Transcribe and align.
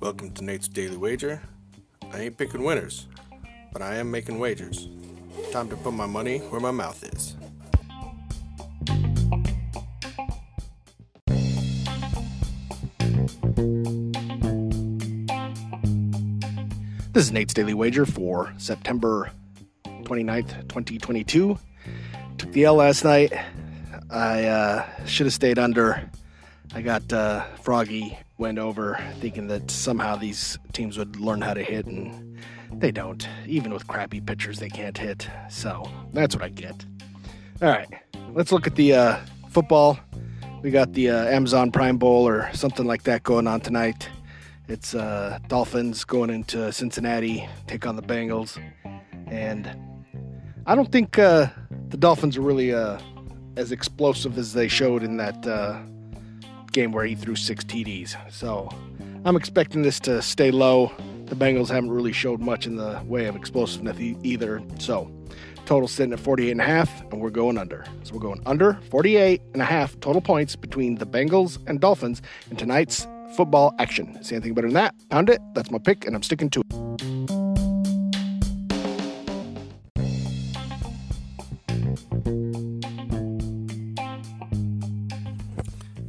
Welcome 0.00 0.32
to 0.34 0.42
Nate's 0.42 0.66
Daily 0.66 0.96
Wager. 0.96 1.40
I 2.12 2.22
ain't 2.22 2.36
picking 2.36 2.64
winners, 2.64 3.06
but 3.72 3.80
I 3.80 3.94
am 3.96 4.10
making 4.10 4.40
wagers. 4.40 4.88
Time 5.52 5.68
to 5.68 5.76
put 5.76 5.92
my 5.92 6.06
money 6.06 6.38
where 6.38 6.60
my 6.60 6.72
mouth 6.72 7.04
is. 7.04 7.36
This 17.12 17.26
is 17.26 17.30
Nate's 17.30 17.54
Daily 17.54 17.74
Wager 17.74 18.06
for 18.06 18.52
September 18.56 19.30
29th, 19.84 20.62
2022. 20.62 21.56
Took 22.38 22.52
the 22.52 22.64
L 22.64 22.74
last 22.74 23.04
night. 23.04 23.32
I 24.10 24.44
uh, 24.44 25.04
should 25.04 25.26
have 25.26 25.34
stayed 25.34 25.58
under. 25.58 26.08
I 26.74 26.82
got 26.82 27.12
uh, 27.12 27.44
Froggy 27.62 28.18
went 28.38 28.58
over 28.58 28.98
thinking 29.20 29.48
that 29.48 29.70
somehow 29.70 30.16
these 30.16 30.58
teams 30.72 30.96
would 30.96 31.16
learn 31.16 31.40
how 31.40 31.54
to 31.54 31.62
hit, 31.62 31.86
and 31.86 32.38
they 32.72 32.90
don't. 32.90 33.28
Even 33.46 33.72
with 33.72 33.86
crappy 33.86 34.20
pitchers, 34.20 34.58
they 34.58 34.68
can't 34.68 34.96
hit. 34.96 35.28
So 35.50 35.90
that's 36.12 36.34
what 36.34 36.44
I 36.44 36.48
get. 36.48 36.84
All 37.60 37.68
right, 37.68 37.88
let's 38.32 38.52
look 38.52 38.66
at 38.66 38.76
the 38.76 38.94
uh, 38.94 39.16
football. 39.50 39.98
We 40.62 40.70
got 40.70 40.92
the 40.92 41.10
uh, 41.10 41.24
Amazon 41.26 41.70
Prime 41.70 41.98
Bowl 41.98 42.26
or 42.26 42.50
something 42.52 42.86
like 42.86 43.02
that 43.04 43.22
going 43.22 43.46
on 43.46 43.60
tonight. 43.60 44.08
It's 44.68 44.94
uh, 44.94 45.38
Dolphins 45.48 46.04
going 46.04 46.30
into 46.30 46.70
Cincinnati, 46.72 47.48
take 47.66 47.86
on 47.86 47.96
the 47.96 48.02
Bengals, 48.02 48.60
and 49.26 49.70
I 50.66 50.74
don't 50.74 50.92
think 50.92 51.18
uh, 51.18 51.48
the 51.88 51.96
Dolphins 51.96 52.36
are 52.36 52.42
really 52.42 52.74
uh, 52.74 53.00
as 53.58 53.72
explosive 53.72 54.38
as 54.38 54.52
they 54.52 54.68
showed 54.68 55.02
in 55.02 55.16
that 55.16 55.44
uh, 55.46 55.80
game 56.70 56.92
where 56.92 57.04
he 57.04 57.16
threw 57.16 57.34
six 57.34 57.64
TDs. 57.64 58.16
So 58.30 58.68
I'm 59.24 59.34
expecting 59.34 59.82
this 59.82 59.98
to 60.00 60.22
stay 60.22 60.52
low. 60.52 60.92
The 61.26 61.34
Bengals 61.34 61.68
haven't 61.68 61.90
really 61.90 62.12
showed 62.12 62.40
much 62.40 62.66
in 62.66 62.76
the 62.76 63.02
way 63.04 63.26
of 63.26 63.34
explosiveness 63.34 63.98
either. 64.22 64.62
So 64.78 65.10
total 65.66 65.88
sitting 65.88 66.12
at 66.12 66.20
48 66.20 66.52
and 66.52 66.60
a 66.60 66.64
half, 66.64 67.02
and 67.10 67.20
we're 67.20 67.30
going 67.30 67.58
under. 67.58 67.84
So 68.04 68.14
we're 68.14 68.20
going 68.20 68.40
under 68.46 68.78
48 68.90 69.42
and 69.54 69.60
a 69.60 69.66
half 69.66 69.98
total 69.98 70.22
points 70.22 70.54
between 70.54 70.94
the 70.94 71.04
Bengals 71.04 71.58
and 71.66 71.80
Dolphins 71.80 72.22
in 72.50 72.56
tonight's 72.56 73.08
football 73.36 73.74
action. 73.80 74.22
See 74.22 74.36
anything 74.36 74.54
better 74.54 74.68
than 74.68 74.74
that? 74.74 74.94
Pound 75.10 75.30
it. 75.30 75.40
That's 75.54 75.70
my 75.70 75.78
pick, 75.78 76.06
and 76.06 76.14
I'm 76.14 76.22
sticking 76.22 76.48
to 76.50 76.60
it. 76.60 77.67